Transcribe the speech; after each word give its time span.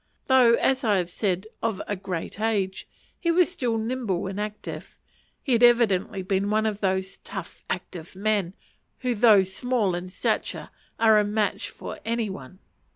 Though, 0.25 0.55
as 0.55 0.83
I 0.83 0.97
have 0.97 1.11
said, 1.11 1.45
of 1.61 1.79
a 1.87 1.95
great 1.95 2.39
age, 2.39 2.87
he 3.19 3.29
was 3.29 3.51
still 3.51 3.77
nimble 3.77 4.25
and 4.25 4.39
active: 4.41 4.97
he 5.43 5.51
had 5.53 5.61
evidently 5.61 6.23
been 6.23 6.49
one 6.49 6.65
of 6.65 6.79
those 6.79 7.17
tough 7.17 7.63
active 7.69 8.15
men, 8.15 8.55
who 9.01 9.13
though 9.13 9.43
small 9.43 9.93
in 9.93 10.09
stature, 10.09 10.71
are 10.99 11.19
a 11.19 11.23
match 11.23 11.69
for 11.69 11.99
any 12.03 12.31
one. 12.31 12.57